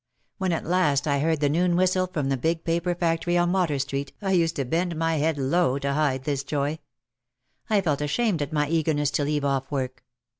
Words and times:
When 0.39 0.51
at 0.51 0.65
last 0.65 1.07
I 1.07 1.19
heard 1.19 1.41
the 1.41 1.47
noon 1.47 1.75
whistle 1.75 2.07
from 2.07 2.29
the 2.29 2.35
big 2.35 2.63
paper 2.63 2.95
factory 2.95 3.37
on 3.37 3.51
Water 3.51 3.77
Street 3.77 4.13
I 4.19 4.31
used 4.31 4.55
to 4.55 4.65
bend 4.65 4.95
my 4.95 5.17
head 5.17 5.37
low 5.37 5.77
to 5.77 5.93
hide 5.93 6.23
this 6.23 6.43
joy. 6.43 6.79
I 7.69 7.81
felt 7.81 8.01
ashamed 8.01 8.41
at 8.41 8.51
my 8.51 8.67
eagerness 8.67 9.11
to 9.11 9.23
leave 9.23 9.45
off 9.45 9.69
work. 9.69 10.03